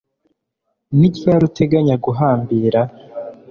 Ni 0.97 1.07
ryari 1.15 1.43
uteganya 1.49 1.95
guhambira 2.05 2.81